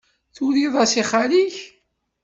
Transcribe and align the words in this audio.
Turiḍ-as 0.35 0.93
i 1.01 1.03
xali-k? 1.09 1.55